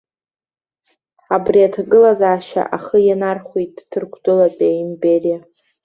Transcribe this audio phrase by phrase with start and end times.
[1.35, 5.39] Абри аҭагылазаашьа ахы ианархәеит ҭырқәтәылатәи аимпериа.